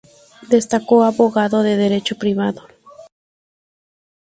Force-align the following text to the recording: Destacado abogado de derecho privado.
Destacado 0.55 1.03
abogado 1.03 1.57
de 1.61 1.73
derecho 1.83 2.15
privado. 2.23 2.61